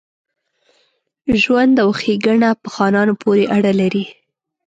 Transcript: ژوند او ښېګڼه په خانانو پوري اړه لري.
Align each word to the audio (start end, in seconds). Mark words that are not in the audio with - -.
ژوند 1.41 1.75
او 1.83 1.89
ښېګڼه 1.99 2.49
په 2.61 2.67
خانانو 2.75 3.13
پوري 3.21 3.45
اړه 3.55 3.71
لري. 3.81 4.05